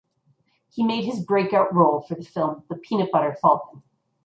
[0.71, 3.83] He made his breakout role for the film "The Peanut Butter Falcon".